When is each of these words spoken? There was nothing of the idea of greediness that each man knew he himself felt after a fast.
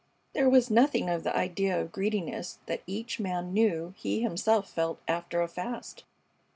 There 0.33 0.49
was 0.49 0.71
nothing 0.71 1.09
of 1.11 1.23
the 1.23 1.35
idea 1.37 1.79
of 1.79 1.91
greediness 1.91 2.57
that 2.65 2.81
each 2.87 3.19
man 3.19 3.53
knew 3.53 3.93
he 3.95 4.19
himself 4.23 4.67
felt 4.67 4.99
after 5.07 5.41
a 5.43 5.47
fast. 5.47 6.05